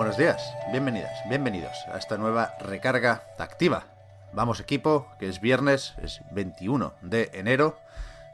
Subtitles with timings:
[0.00, 3.84] Buenos días, bienvenidas, bienvenidos a esta nueva recarga activa.
[4.32, 7.78] Vamos equipo, que es viernes, es 21 de enero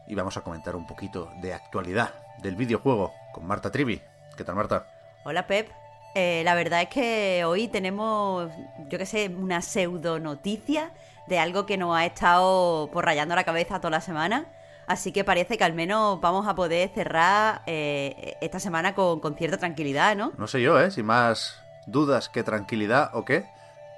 [0.07, 4.01] y vamos a comentar un poquito de actualidad del videojuego con Marta Trivi.
[4.37, 4.87] ¿Qué tal, Marta?
[5.25, 5.69] Hola, Pep.
[6.15, 8.49] Eh, la verdad es que hoy tenemos,
[8.89, 10.93] yo qué sé, una pseudo noticia
[11.27, 14.47] de algo que nos ha estado por rayando la cabeza toda la semana.
[14.87, 19.35] Así que parece que al menos vamos a poder cerrar eh, esta semana con, con
[19.37, 20.33] cierta tranquilidad, ¿no?
[20.39, 20.91] No sé yo, ¿eh?
[20.91, 23.47] Si más dudas que tranquilidad o qué,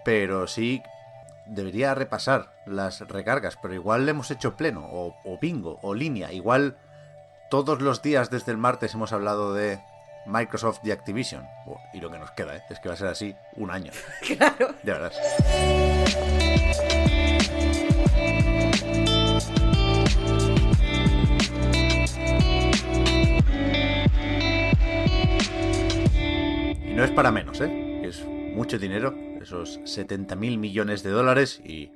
[0.04, 0.82] pero sí
[1.46, 6.32] debería repasar las recargas, pero igual le hemos hecho pleno, o, o bingo, o línea.
[6.32, 6.76] Igual
[7.50, 9.80] todos los días desde el martes hemos hablado de
[10.26, 11.46] Microsoft y Activision.
[11.66, 12.62] Oh, y lo que nos queda, ¿eh?
[12.68, 13.92] es que va a ser así un año.
[14.36, 14.74] Claro.
[14.84, 15.18] Ya verás.
[26.98, 28.00] No es para menos, ¿eh?
[28.02, 31.92] Es mucho dinero, esos 70 mil millones de dólares y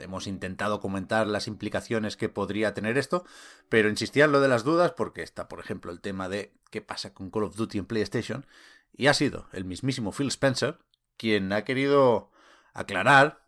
[0.00, 3.24] hemos intentado comentar las implicaciones que podría tener esto,
[3.68, 6.80] pero insistía en lo de las dudas porque está, por ejemplo, el tema de qué
[6.80, 8.46] pasa con Call of Duty en PlayStation
[8.92, 10.80] y ha sido el mismísimo Phil Spencer
[11.16, 12.32] quien ha querido
[12.72, 13.44] aclarar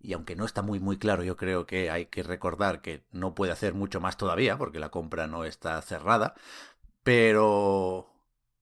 [0.00, 3.36] y aunque no está muy muy claro, yo creo que hay que recordar que no
[3.36, 6.34] puede hacer mucho más todavía porque la compra no está cerrada,
[7.04, 8.09] pero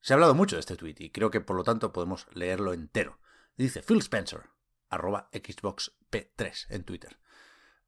[0.01, 2.73] se ha hablado mucho de este tweet y creo que por lo tanto podemos leerlo
[2.73, 3.19] entero.
[3.57, 4.43] Dice Phil Spencer,
[4.89, 7.19] arroba Xbox P3 en Twitter.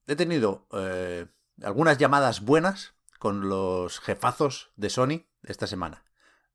[0.06, 1.26] He tenido eh,
[1.62, 6.04] algunas llamadas buenas con los jefazos de Sony esta semana.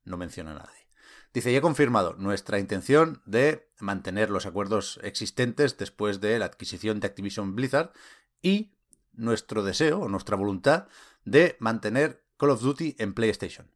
[0.04, 0.86] No menciona a nadie.
[1.32, 6.98] Dice, ya he confirmado nuestra intención de mantener los acuerdos existentes después de la adquisición
[6.98, 7.92] de Activision Blizzard
[8.40, 8.72] y
[9.12, 10.88] nuestro deseo o nuestra voluntad
[11.24, 13.70] de mantener Call of Duty en PlayStation.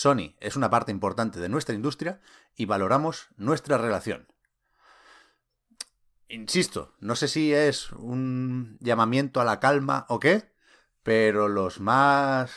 [0.00, 2.22] Sony es una parte importante de nuestra industria
[2.56, 4.26] y valoramos nuestra relación.
[6.26, 10.54] Insisto, no sé si es un llamamiento a la calma o qué,
[11.02, 12.50] pero los más,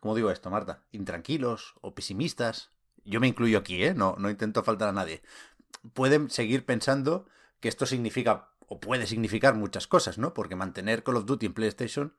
[0.00, 0.84] ¿cómo digo esto, Marta?
[0.90, 2.70] Intranquilos o pesimistas,
[3.04, 3.92] yo me incluyo aquí, ¿eh?
[3.92, 5.22] No, no intento faltar a nadie,
[5.92, 7.28] pueden seguir pensando
[7.60, 10.32] que esto significa o puede significar muchas cosas, ¿no?
[10.32, 12.14] Porque mantener Call of Duty en PlayStation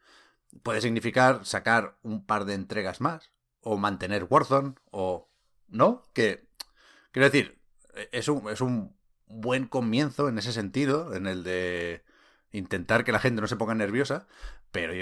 [0.62, 3.32] puede significar sacar un par de entregas más,
[3.68, 5.30] o mantener Warzone, o...
[5.68, 6.08] ¿No?
[6.14, 6.48] Que...
[7.12, 7.60] Quiero decir,
[8.12, 8.96] es un, es un
[9.28, 12.04] buen comienzo en ese sentido, en el de
[12.52, 14.28] intentar que la gente no se ponga nerviosa,
[14.72, 14.94] pero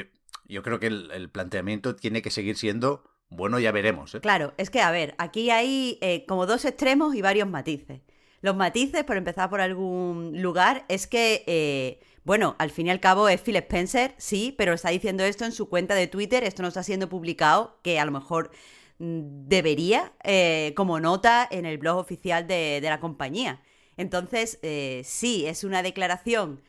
[0.45, 4.15] yo, creo que el, el, planteamiento tiene que seguir siendo bueno, ya veremos.
[4.15, 4.21] ¿eh?
[4.21, 8.01] Claro, es que a ver, aquí hay eh, como dos extremos y varios matices.
[8.41, 12.99] Los matices, por empezar por algún lugar, es que, eh, bueno, al fin y al
[12.99, 16.63] cabo es Phil Spencer, sí, pero está diciendo esto en su cuenta de Twitter, esto
[16.63, 18.49] no está siendo publicado, que a lo mejor
[18.97, 23.61] mm, debería, eh, como nota en el blog oficial de, la compañía.
[23.95, 26.63] Entonces, eh, sí, es una declaración,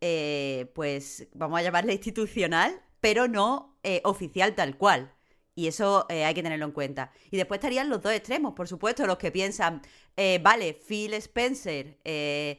[0.00, 5.14] eh, pues vamos a llamarla institucional, pero no eh, oficial tal cual.
[5.54, 7.12] Y eso hay que tenerlo en cuenta.
[7.30, 9.82] Y después estarían los dos extremos, por supuesto, los que piensan,
[10.16, 12.58] eh, vale, Phil Spencer eh,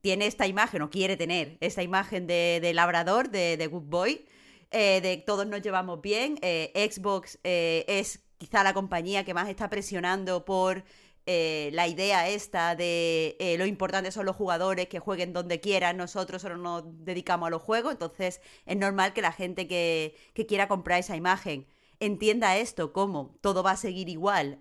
[0.00, 4.26] tiene esta imagen o quiere tener esta imagen de, de labrador, de, de Good Boy,
[4.70, 6.36] eh, de todos nos llevamos bien.
[6.42, 10.84] eh, Xbox eh, es quizá la compañía que más está presionando por
[11.26, 16.58] la idea esta de lo importante son los jugadores que jueguen donde quieran, nosotros solo
[16.58, 21.00] nos dedicamos a los juegos, entonces es normal que la gente que, que quiera comprar
[21.00, 21.66] esa imagen
[21.98, 24.58] entienda esto como todo va a seguir igual,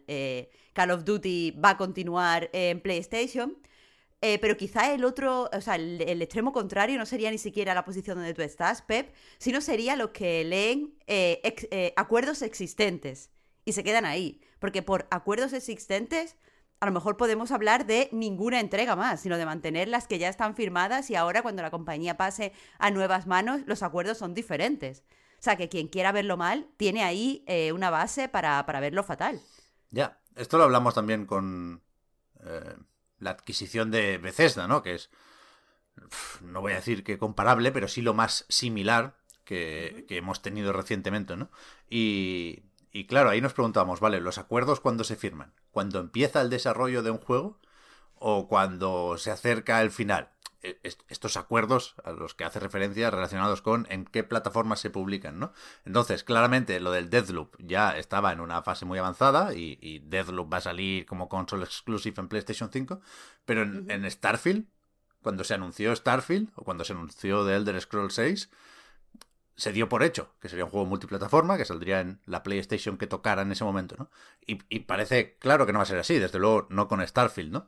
[0.71, 3.57] Call of Duty va a continuar en PlayStation,
[4.25, 7.83] eh, pero quizá el otro, o sea, el, extremo contrario no sería ni siquiera la
[7.83, 13.31] posición donde tú estás, Pep, sino sería los que leen eh, eh, acuerdos existentes
[13.65, 16.37] y se quedan ahí, porque por acuerdos existentes
[16.79, 20.29] a lo mejor podemos hablar de ninguna entrega más, sino de mantener las que ya
[20.29, 25.03] están firmadas y ahora cuando la compañía pase a nuevas manos, los acuerdos son diferentes.
[25.33, 27.43] O sea, que quien quiera verlo mal tiene ahí
[27.75, 29.41] una base para, para, verlo fatal.
[29.91, 31.81] Ya, esto lo hablamos también con
[33.23, 34.83] la adquisición de Bethesda, ¿no?
[34.83, 35.09] Que es,
[36.41, 39.15] no voy a decir que comparable, pero sí lo más similar
[39.45, 41.49] que, hemos tenido recientemente, ¿no?
[41.89, 45.53] Y, y claro, ahí nos preguntamos, vale, ¿los acuerdos cuándo se firman?
[45.71, 47.59] ¿Cuando empieza el desarrollo de un juego
[48.15, 50.29] o cuando se acerca el final?
[50.63, 50.79] E,
[51.09, 55.51] estos acuerdos a los que hace referencia relacionados con en qué plataformas se publican, ¿no?
[55.85, 60.51] Entonces, claramente lo del Deathloop ya estaba en una fase muy avanzada y, y Deathloop
[60.53, 63.01] va a salir como console exclusive en PlayStation 5,
[63.43, 64.65] pero en, en, Starfield,
[65.21, 68.49] cuando se anunció Starfield o cuando se anunció The Elder Scrolls 6,
[69.55, 73.05] se dio por hecho que sería un juego multiplataforma que saldría en la PlayStation que
[73.05, 74.09] tocara en ese momento, ¿no?
[74.47, 77.51] Y, y parece claro que no va a ser así, desde luego no con Starfield,
[77.51, 77.67] ¿no?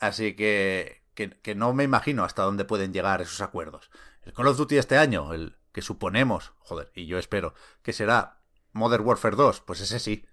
[0.00, 3.90] Así que, que, no me imagino hasta dónde pueden llegar esos acuerdos.
[4.22, 8.40] El Call of Duty este año, el que suponemos, joder, y yo espero, que será
[8.72, 10.26] Modern Warfare 2, pues ese sí.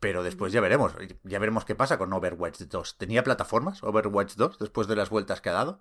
[0.00, 2.96] Pero después ya veremos, ya veremos qué pasa con Overwatch 2.
[2.96, 5.80] ¿Tenía plataformas Overwatch 2 después de las vueltas que ha dado?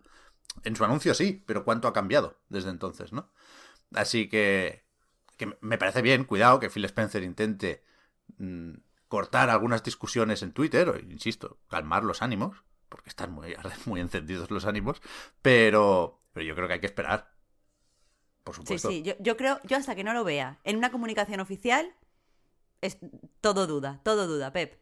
[0.63, 3.31] En su anuncio sí, pero ¿cuánto ha cambiado desde entonces, no?
[3.93, 4.85] Así que,
[5.37, 7.83] que me parece bien, cuidado, que Phil Spencer intente
[8.37, 8.73] mm,
[9.07, 13.56] cortar algunas discusiones en Twitter, o, insisto, calmar los ánimos, porque están muy,
[13.86, 15.01] muy encendidos los ánimos,
[15.41, 17.31] pero, pero yo creo que hay que esperar.
[18.44, 18.89] Por supuesto.
[18.89, 21.94] Sí, sí, yo, yo creo, yo hasta que no lo vea en una comunicación oficial,
[22.81, 22.97] es
[23.41, 24.80] todo duda, todo duda, Pep.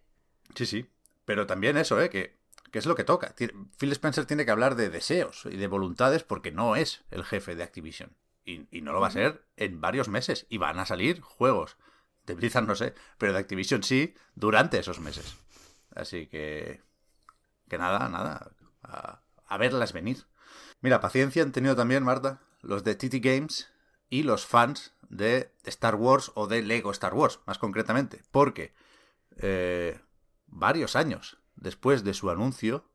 [0.55, 0.89] Sí, sí,
[1.25, 2.09] pero también eso, ¿eh?
[2.09, 2.37] Que,
[2.71, 3.35] que es lo que toca.
[3.35, 7.55] Phil Spencer tiene que hablar de deseos y de voluntades porque no es el jefe
[7.55, 8.15] de Activision.
[8.45, 10.45] Y, y, no lo va a ser en varios meses.
[10.47, 11.75] Y van a salir juegos.
[12.25, 15.35] De Blizzard no sé, pero de Activision sí durante esos meses.
[15.93, 16.81] Así que
[17.67, 18.51] que nada, nada,
[18.83, 20.25] a, verlas venir.
[20.81, 23.69] Mira, paciencia han tenido también, Marta, los de TT Games
[24.09, 28.73] y los fans de Star Wars o de Lego Star Wars, más concretamente, porque
[29.37, 29.99] eh,
[30.47, 32.85] varios años después de su anuncio,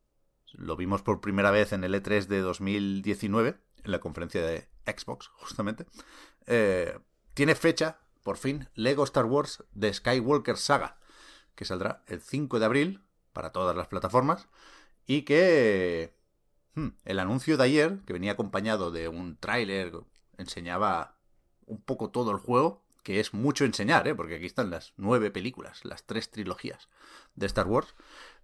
[0.52, 5.28] lo vimos por primera vez en el E3 de 2019, en la conferencia de Xbox,
[5.34, 5.86] justamente,
[6.46, 6.98] eh,
[7.34, 10.98] tiene fecha, por fin, Lego Star Wars de Skywalker Saga,
[11.54, 14.48] que saldrá el 5 de abril para todas las plataformas
[15.06, 16.14] y que
[16.74, 19.92] hmm, el anuncio de ayer, que venía acompañado de un tráiler,
[20.38, 21.16] enseñaba
[21.66, 24.14] un poco todo el juego, que es mucho enseñar, ¿eh?
[24.14, 26.88] porque aquí están las nueve películas, las tres trilogías
[27.34, 27.94] de Star Wars,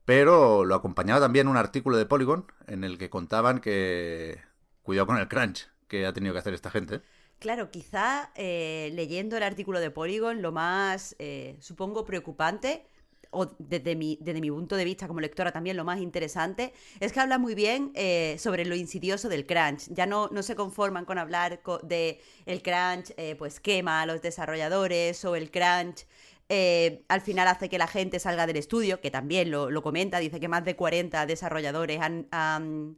[0.05, 4.41] pero lo acompañaba también un artículo de Polygon en el que contaban que
[4.83, 7.03] cuidado con el crunch que ha tenido que hacer esta gente.
[7.39, 12.85] Claro, quizá eh, leyendo el artículo de Polygon, lo más, eh, supongo, preocupante
[13.31, 17.13] o desde mi, desde mi punto de vista como lectora también lo más interesante, es
[17.13, 19.89] que habla muy bien eh, sobre lo insidioso del crunch.
[19.91, 24.23] Ya no, no se conforman con hablar de el crunch, eh, pues quema a los
[24.23, 26.07] desarrolladores o el crunch
[26.51, 30.19] eh, al final hace que la gente salga del estudio, que también lo, lo comenta,
[30.19, 32.97] dice que más de 40 desarrolladores han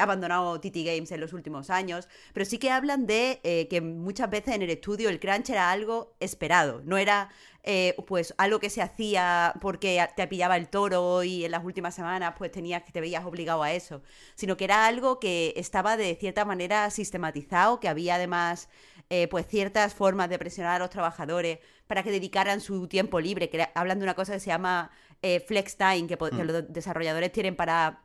[0.00, 3.40] abandonado TT Games en los últimos años, pero sí que hablan de
[3.70, 7.30] que muchas veces en el estudio el crunch era algo esperado, no era
[7.62, 11.94] eh, pues algo que se hacía porque te pillaba el toro y en las últimas
[11.94, 14.02] semanas pues tenías que te veías obligado a eso,
[14.34, 18.70] sino que era algo que estaba de cierta manera sistematizado, que había además
[19.10, 23.50] eh, pues ciertas formas de presionar a los trabajadores para que dedicaran su tiempo libre,
[23.50, 24.90] que hablan de una cosa que se llama
[25.20, 26.46] eh, flex time, que, que mm.
[26.46, 28.04] los desarrolladores tienen para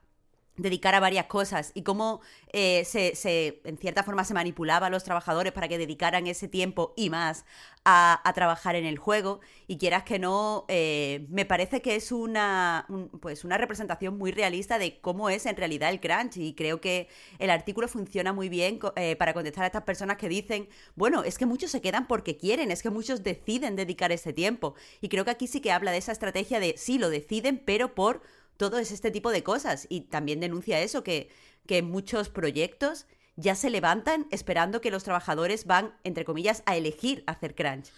[0.58, 2.22] dedicar a varias cosas y cómo
[2.54, 6.94] eh, se, en cierta forma, se manipulaba a los trabajadores para que dedicaran ese tiempo
[6.96, 7.46] y más
[7.84, 9.42] a, trabajar en el juego.
[9.68, 12.88] Y quieras que no, eh, me parece que es una,
[13.22, 16.38] pues una representación muy realista de cómo es en realidad el crunch.
[16.38, 17.10] Y creo que
[17.40, 21.38] el artículo funciona muy bien eh, para contestar a estas personas que dicen, bueno, es
[21.38, 24.76] que muchos se quedan porque quieren, es que muchos deciden dedicar ese tiempo.
[25.02, 27.94] Y creo que aquí sí que habla de esa estrategia de, sí, lo deciden, pero
[27.94, 28.22] por
[28.58, 29.88] todo es este tipo de cosas.
[29.90, 31.30] Y también denuncia eso, que,
[31.66, 37.24] que muchos proyectos ya se levantan esperando que los trabajadores van, entre comillas, a elegir
[37.28, 37.92] hacer crunch.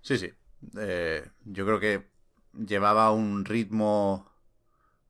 [0.00, 0.30] Sí, sí.
[0.78, 2.06] Eh, yo creo que
[2.52, 4.30] llevaba un ritmo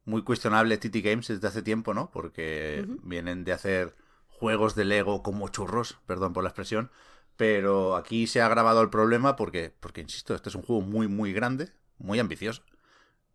[0.05, 2.11] muy cuestionable TT Games desde hace tiempo, ¿no?
[2.11, 3.95] Porque vienen de hacer
[4.29, 6.91] juegos de Lego como churros, perdón por la expresión,
[7.37, 11.09] pero aquí se ha agravado el problema porque, porque insisto, este es un juego muy,
[11.09, 12.63] muy grande, muy ambicioso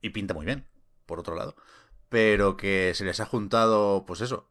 [0.01, 0.65] y pinta muy bien
[1.09, 1.55] por otro lado,
[2.09, 4.47] pero que se les ha juntado, pues eso,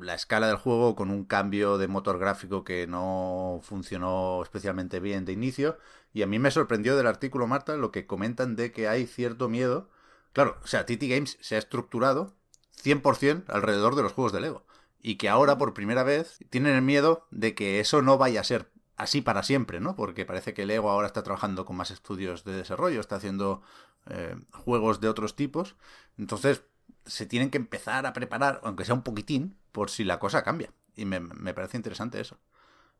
[0.00, 5.24] la escala del juego con un cambio de motor gráfico que no funcionó especialmente bien
[5.24, 5.78] de inicio.
[6.12, 9.48] Y a mí me sorprendió del artículo, Marta, lo que comentan de que hay cierto
[9.48, 9.90] miedo.
[10.32, 12.34] Claro, o sea, TT Games se ha estructurado
[12.82, 14.64] 100% alrededor de los juegos de Lego.
[15.02, 18.44] Y que ahora, por primera vez, tienen el miedo de que eso no vaya a
[18.44, 19.94] ser así para siempre, ¿no?
[19.94, 23.62] Porque parece que Lego ahora está trabajando con más estudios de desarrollo, está haciendo
[24.06, 25.76] eh, juegos de otros tipos.
[26.18, 26.62] Entonces,
[27.04, 30.72] se tienen que empezar a preparar, aunque sea un poquitín, por si la cosa cambia.
[30.94, 31.20] Y me,
[31.54, 32.38] parece interesante eso.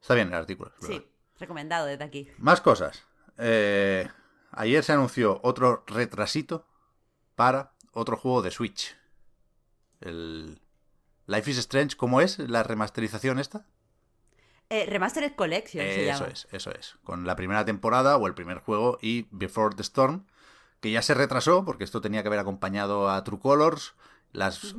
[0.00, 0.72] Está bien el artículo.
[0.80, 1.06] Sí.
[1.38, 2.28] Recomendado desde aquí.
[2.38, 3.04] Más cosas.
[3.38, 4.08] Eh,
[4.52, 6.66] ayer se anunció otro retrasito
[7.34, 8.96] para otro juego de Switch.
[10.00, 10.60] El
[11.26, 13.66] Life is Strange, ¿cómo es la remasterización esta?
[14.70, 16.96] Eh, Remastered Collection se Eso es, eso es.
[17.04, 20.26] Con la primera temporada o el primer juego y Before the Storm,
[20.80, 23.94] que ya se retrasó porque esto tenía que haber acompañado a True Colors.
[24.32, 24.74] Las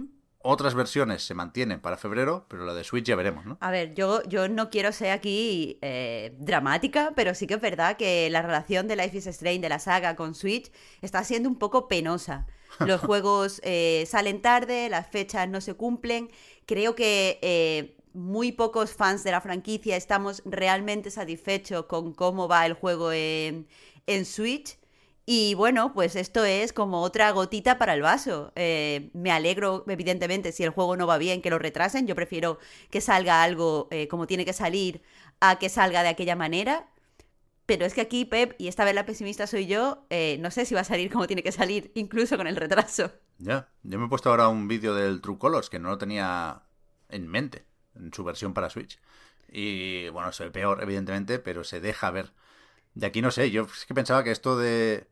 [0.49, 3.57] otras versiones se mantienen para febrero, pero la de Switch ya veremos, ¿no?
[3.59, 7.97] A ver, yo, yo no quiero ser aquí eh, dramática, pero sí que es verdad
[7.97, 11.57] que la relación de Life is Strange de la saga con Switch está siendo un
[11.57, 12.45] poco penosa.
[12.79, 16.29] Los juegos eh, salen tarde, las fechas no se cumplen.
[16.65, 22.65] Creo que eh, muy pocos fans de la franquicia estamos realmente satisfechos con cómo va
[22.65, 23.67] el juego en,
[24.05, 24.77] en Switch.
[25.29, 28.53] Y bueno, pues esto es como otra gotita para el vaso.
[28.55, 32.07] Eh, me alegro, evidentemente, si el juego no va bien, que lo retrasen.
[32.07, 32.59] Yo prefiero
[32.89, 35.01] que salga algo eh, como tiene que salir
[35.41, 36.87] a que salga de aquella manera.
[37.65, 40.65] Pero es que aquí, Pep, y esta vez la pesimista soy yo, eh, no sé
[40.65, 43.11] si va a salir como tiene que salir, incluso con el retraso.
[43.37, 46.63] Ya, yo me he puesto ahora un vídeo del True Colors que no lo tenía
[47.09, 47.66] en mente
[47.97, 48.99] en su versión para Switch.
[49.49, 52.33] Y bueno, es el peor, evidentemente, pero se deja ver.
[52.93, 55.07] De aquí no sé, yo es que pensaba que esto de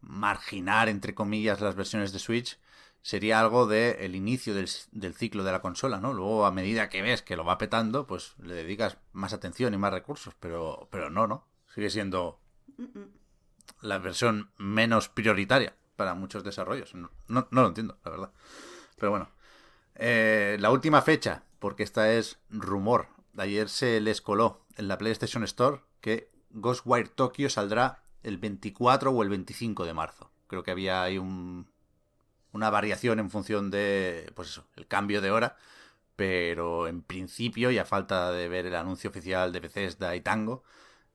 [0.00, 2.58] marginar, entre comillas, las versiones de Switch
[3.02, 4.68] sería algo del el inicio del,
[5.14, 6.12] ciclo de la consola, ¿no?
[6.14, 9.78] Luego, a medida que ves que lo va petando, pues le dedicas más atención y
[9.78, 11.46] más recursos, pero, pero no, ¿no?
[11.74, 12.40] Sigue siendo
[13.82, 16.94] la versión menos prioritaria para muchos desarrollos.
[16.94, 18.30] No, no, no lo entiendo, la verdad.
[18.96, 19.28] Pero bueno.
[19.96, 23.08] Eh, la última fecha, porque esta es rumor.
[23.38, 29.22] Ayer se les coló en la PlayStation Store que Ghostwire Tokyo saldrá el 24 o
[29.22, 30.30] el 25 de marzo.
[30.46, 31.66] Creo que había ahí un,
[32.52, 35.56] una variación en función de, pues eso, el cambio de hora.
[36.16, 40.64] Pero en principio, y a falta de ver el anuncio oficial de Bethesda y Tango,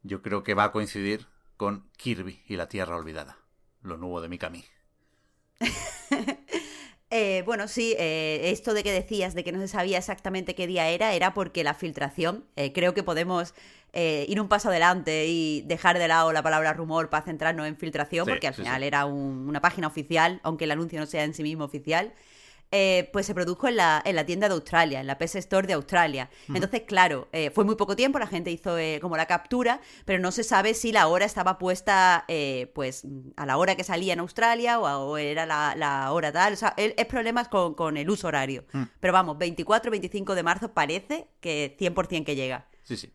[0.02, 1.28] yo creo que va a coincidir
[1.58, 3.38] con Kirby y la Tierra Olvidada,
[3.84, 4.66] lo nuevo de Mikami.
[7.12, 10.68] Eh, bueno, sí, eh, esto de que decías de que no se sabía exactamente qué
[10.68, 13.56] día era, era porque la filtración, eh, creo que podemos
[13.94, 17.76] eh, ir un paso adelante y dejar de lado la palabra rumor para centrarnos en
[17.78, 18.88] filtración, Sí, porque al sí, final sí.
[18.88, 22.14] era un- una página oficial, aunque el anuncio no sea en sí mismo oficial.
[22.72, 25.66] Eh, pues se produjo en la, en la tienda de Australia, en la PS Store
[25.66, 26.30] de Australia.
[26.48, 30.20] Entonces, claro, eh, fue muy poco tiempo, la gente hizo eh, como la captura, pero
[30.20, 33.06] no se sabe si la hora estaba puesta eh, pues
[33.38, 36.54] a la hora que salía en Australia o, a- o era la, la hora tal.
[36.54, 38.66] O sea, el- es problemas con, con el uso horario.
[39.00, 42.68] Pero vamos, 24-25 de marzo parece que 100% que llega.
[42.84, 43.12] Sí, sí.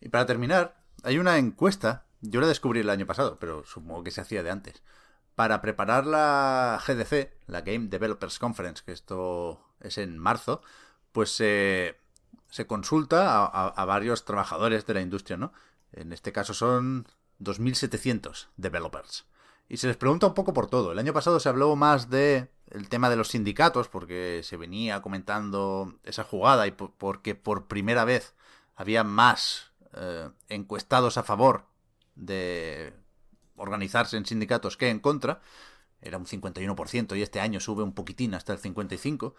[0.00, 4.10] Y para terminar, hay una encuesta, yo la descubrí el año pasado, pero supongo que
[4.12, 4.82] se hacía de antes,
[5.38, 10.62] para preparar la GDC, la Game Developers Conference, que esto es en marzo,
[11.12, 11.94] pues se
[12.66, 15.52] consulta a, varios trabajadores de la industria, ¿no?
[15.92, 17.06] En este caso son
[17.38, 19.26] 2.700 developers.
[19.68, 20.90] Y se les pregunta un poco por todo.
[20.90, 25.02] El año pasado se habló más de el tema de los sindicatos, porque se venía
[25.02, 28.34] comentando esa jugada y po- porque por primera vez
[28.74, 31.66] había más eh, encuestados a favor
[32.16, 32.92] de
[33.58, 35.40] organizarse en sindicatos que en contra.
[36.00, 39.34] Era un 51% y este año sube un poquitín hasta el 55%.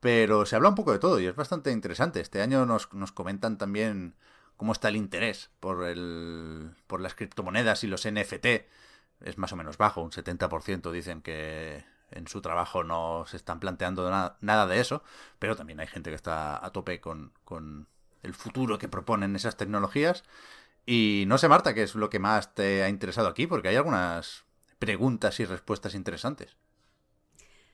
[0.00, 2.20] Pero se habla un poco de todo y es bastante interesante.
[2.20, 4.14] Este año nos, nos comentan también
[4.56, 8.68] cómo está el interés por, el, por las criptomonedas y los NFT.
[9.20, 13.60] Es más o menos bajo, un 70% dicen que en su trabajo no se están
[13.60, 15.02] planteando na- nada de eso,
[15.38, 17.86] pero también hay gente que está a tope con, con
[18.22, 20.24] el futuro que proponen esas tecnologías.
[20.86, 23.76] Y no sé, Marta, qué es lo que más te ha interesado aquí, porque hay
[23.76, 24.44] algunas
[24.78, 26.56] preguntas y respuestas interesantes.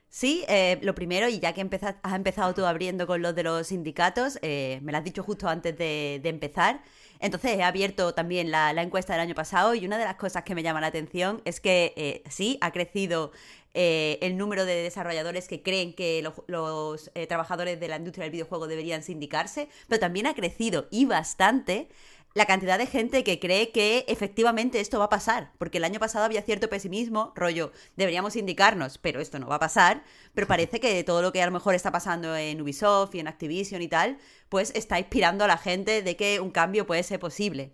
[0.09, 3.43] Sí, eh, lo primero, y ya que empeza- has empezado tú abriendo con los de
[3.43, 6.81] los sindicatos, eh, me lo has dicho justo antes de, empezar.
[7.21, 10.55] Entonces he abierto también la, encuesta del año pasado y una de las cosas que
[10.55, 13.33] me llama la atención es que eh, sí, ha crecido
[13.75, 18.33] eh, el número de desarrolladores que creen que lo- los trabajadores de la industria del
[18.33, 21.89] videojuego deberían sindicarse, pero también ha crecido y bastante
[22.37, 25.99] la cantidad de gente que cree que efectivamente esto va a pasar, porque el año
[25.99, 30.79] pasado había cierto pesimismo, rollo, deberíamos indicarnos, pero esto no va a pasar, pero parece
[30.79, 33.89] que todo lo que a lo mejor está pasando en Ubisoft y en Activision y
[33.89, 34.19] tal,
[34.51, 37.73] pues está inspirando a la gente de que un cambio puede ser posible.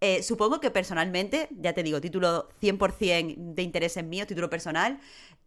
[0.00, 5.00] Eh, supongo que personalmente, ya te digo, título 100% de interés en mío, título personal,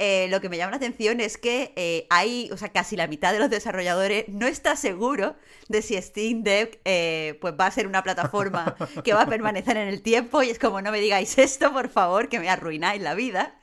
[0.04, 3.06] eh, lo que me llama la atención es que eh, hay, o sea, casi la
[3.06, 5.36] mitad de los desarrolladores no está seguro
[5.68, 9.78] de si Steam Deck eh, pues va a ser una plataforma que va a permanecer
[9.78, 13.00] en el tiempo y es como no me digáis esto, por favor, que me arruináis
[13.00, 13.60] la vida.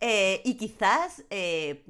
[0.00, 1.84] Eh, y quizás eh,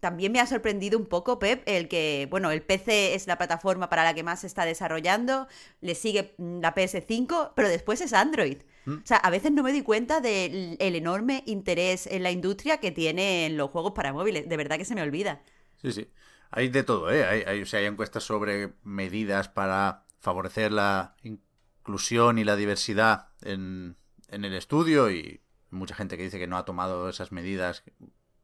[0.00, 3.88] también me ha sorprendido un poco, Pep, el que, bueno, el PC es la plataforma
[3.88, 5.48] para la que más se está desarrollando,
[5.80, 8.58] le sigue mm, la PS5, pero después es Android.
[8.84, 8.92] Mm.
[8.92, 12.92] O sea, a veces no me doy cuenta del enorme interés en la industria que
[12.92, 14.48] tienen los juegos para móviles.
[14.48, 15.42] De verdad que se me olvida.
[15.80, 16.10] Sí, sí.
[16.50, 17.24] Hay de todo, ¿eh?
[17.46, 23.96] Hay, o sea, hay encuestas sobre medidas para favorecer la inclusión y la diversidad en,
[24.28, 27.84] en el estudio y mucha gente que dice que no ha tomado esas medidas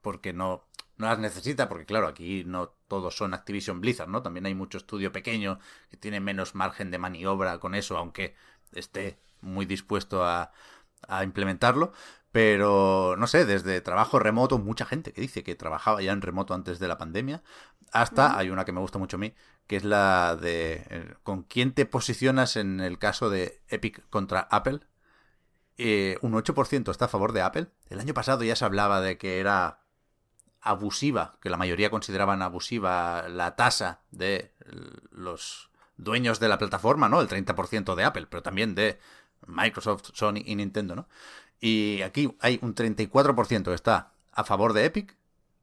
[0.01, 0.65] porque no,
[0.97, 4.23] no las necesita, porque claro, aquí no todos son Activision Blizzard, ¿no?
[4.23, 5.59] También hay mucho estudio pequeño
[5.91, 8.35] que tiene menos margen de maniobra con eso, aunque
[8.73, 10.53] esté muy dispuesto a,
[11.09, 11.93] a implementarlo.
[12.33, 16.55] Pero, no sé, desde trabajo remoto, mucha gente que dice que trabajaba ya en remoto
[16.55, 17.43] antes de la pandemia,
[17.93, 19.35] hasta, hay una que me gusta mucho a mí,
[19.67, 24.41] que es la de eh, con quién te posicionas en el caso de Epic contra
[24.51, 24.81] Apple.
[25.79, 27.69] Eh, un 8% está a favor de Apple.
[27.89, 29.81] El año pasado ya se hablaba de que era
[30.61, 34.53] abusiva, que la mayoría consideraban abusiva la tasa de
[35.11, 37.21] los dueños de la plataforma, ¿no?
[37.21, 38.99] El 30% de Apple, pero también de
[39.47, 41.09] Microsoft, Sony y Nintendo, ¿no?
[41.61, 45.17] Y aquí hay un 34% que está a favor de Epic,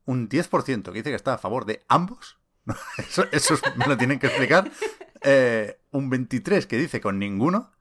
[0.06, 2.38] un 10% que dice que está a favor de ambos,
[3.32, 4.70] eso, me lo tienen que explicar,
[5.22, 7.72] eh, un 23% que dice con ninguno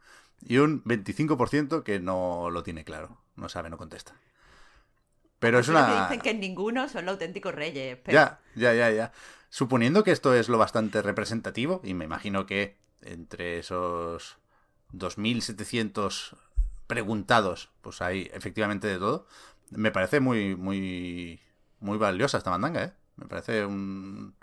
[0.40, 4.14] y un 25% que no lo tiene claro, no sabe, no contesta.
[5.38, 5.87] Pero es una...
[5.87, 7.99] Que dicen que ninguno son los auténticos reyes.
[8.07, 9.12] Ya, ya, ya, ya.
[9.50, 14.37] Suponiendo que esto es lo bastante representativo, y me imagino que entre esos
[14.92, 16.37] 2.700
[16.87, 19.26] preguntados, pues hay efectivamente de todo,
[19.71, 21.40] me parece muy, muy,
[21.80, 22.92] muy valiosa esta mandanga, ¿eh?
[23.16, 24.35] Me parece un,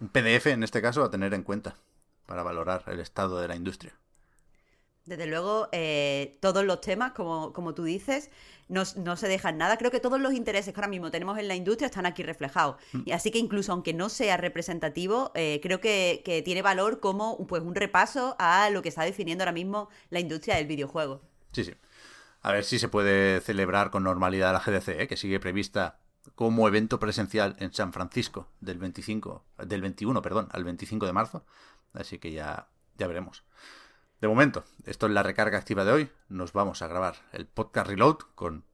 [0.00, 1.76] un PDF en este caso a tener en cuenta
[2.26, 3.94] para valorar el estado de la industria.
[5.06, 8.30] Desde luego, eh, todos los temas, como, como tú dices,
[8.68, 9.76] no, se dejan nada.
[9.76, 12.76] Creo que todos los intereses que ahora mismo tenemos en la industria están aquí reflejados.
[12.92, 13.02] Mm.
[13.06, 17.62] Y así que incluso aunque no sea representativo, eh, creo que, tiene valor como pues,
[17.62, 21.20] un repaso a lo que está definiendo ahora mismo la industria del videojuego.
[21.52, 21.74] Sí, sí.
[22.42, 25.08] A ver si se puede celebrar con normalidad la GDC, ¿eh?
[25.08, 25.98] que sigue prevista
[26.34, 31.44] como evento presencial en San Francisco del 25, del 21, perdón, al 25 de marzo.
[31.92, 33.44] Así que ya, ya veremos.
[34.24, 36.08] De momento, esto es la recarga activa de hoy.
[36.30, 38.64] Nos vamos a grabar el podcast Reload con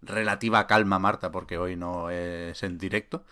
[0.00, 3.22] relativa calma, Marta, porque hoy no es en directo.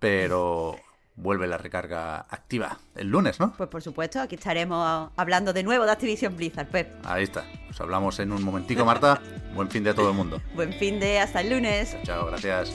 [0.00, 0.74] Pero
[1.14, 3.52] vuelve la recarga activa el lunes, ¿no?
[3.56, 6.92] Pues por supuesto, aquí estaremos hablando de nuevo de Activision Blizzard, Pep.
[7.04, 7.44] Ahí está.
[7.68, 9.22] Nos hablamos en un momentico, Marta.
[9.54, 10.42] Buen fin de a todo el mundo.
[10.56, 11.96] Buen fin de hasta el lunes.
[12.02, 12.74] Chao, gracias.